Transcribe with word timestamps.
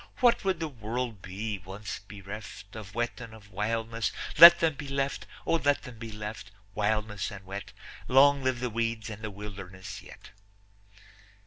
What 0.19 0.43
would 0.43 0.59
the 0.59 0.67
world 0.67 1.21
be, 1.21 1.59
once 1.59 1.99
bereft 1.99 2.75
Of 2.75 2.95
wet 2.95 3.21
and 3.21 3.35
of 3.35 3.51
wildness? 3.51 4.11
Let 4.39 4.57
them 4.59 4.73
be 4.73 4.87
left, 4.87 5.27
O 5.45 5.53
let 5.63 5.83
them 5.83 5.99
be 5.99 6.11
left, 6.11 6.49
wildness 6.73 7.29
and 7.29 7.45
wet; 7.45 7.71
Long 8.07 8.41
live 8.43 8.61
the 8.61 8.71
weeds 8.71 9.11
and 9.11 9.21
the 9.21 9.29
wilderness 9.29 10.01
yet. 10.01 10.31